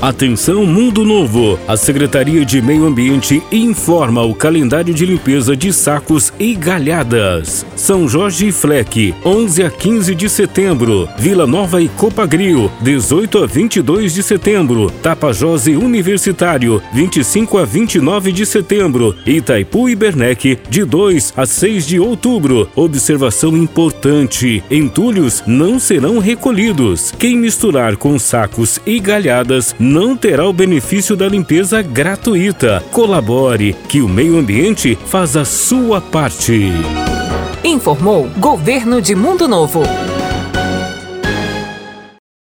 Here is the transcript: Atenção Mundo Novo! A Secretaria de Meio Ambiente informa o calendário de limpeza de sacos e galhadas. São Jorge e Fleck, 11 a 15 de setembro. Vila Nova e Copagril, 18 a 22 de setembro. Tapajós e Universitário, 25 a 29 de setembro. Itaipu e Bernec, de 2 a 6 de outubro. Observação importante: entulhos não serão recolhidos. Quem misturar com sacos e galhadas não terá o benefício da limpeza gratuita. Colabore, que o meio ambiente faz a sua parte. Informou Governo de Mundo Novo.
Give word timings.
Atenção 0.00 0.64
Mundo 0.64 1.04
Novo! 1.04 1.58
A 1.66 1.76
Secretaria 1.76 2.44
de 2.44 2.62
Meio 2.62 2.86
Ambiente 2.86 3.42
informa 3.50 4.22
o 4.22 4.32
calendário 4.32 4.94
de 4.94 5.04
limpeza 5.04 5.56
de 5.56 5.72
sacos 5.72 6.32
e 6.38 6.54
galhadas. 6.54 7.66
São 7.74 8.08
Jorge 8.08 8.46
e 8.46 8.52
Fleck, 8.52 9.12
11 9.24 9.64
a 9.64 9.68
15 9.68 10.14
de 10.14 10.28
setembro. 10.28 11.08
Vila 11.18 11.48
Nova 11.48 11.82
e 11.82 11.88
Copagril, 11.88 12.70
18 12.80 13.42
a 13.42 13.46
22 13.46 14.14
de 14.14 14.22
setembro. 14.22 14.88
Tapajós 15.02 15.66
e 15.66 15.72
Universitário, 15.72 16.80
25 16.92 17.58
a 17.58 17.64
29 17.64 18.30
de 18.30 18.46
setembro. 18.46 19.16
Itaipu 19.26 19.88
e 19.88 19.96
Bernec, 19.96 20.60
de 20.70 20.84
2 20.84 21.34
a 21.36 21.44
6 21.44 21.84
de 21.84 21.98
outubro. 21.98 22.70
Observação 22.76 23.56
importante: 23.56 24.62
entulhos 24.70 25.42
não 25.44 25.76
serão 25.80 26.20
recolhidos. 26.20 27.12
Quem 27.18 27.36
misturar 27.36 27.96
com 27.96 28.16
sacos 28.16 28.78
e 28.86 29.00
galhadas 29.00 29.74
não 29.76 29.87
terá 30.14 30.46
o 30.46 30.52
benefício 30.52 31.16
da 31.16 31.26
limpeza 31.26 31.80
gratuita. 31.80 32.84
Colabore, 32.92 33.74
que 33.88 34.02
o 34.02 34.08
meio 34.08 34.38
ambiente 34.38 34.98
faz 35.06 35.34
a 35.34 35.46
sua 35.46 35.98
parte. 35.98 36.72
Informou 37.64 38.28
Governo 38.38 39.00
de 39.00 39.14
Mundo 39.14 39.48
Novo. 39.48 39.82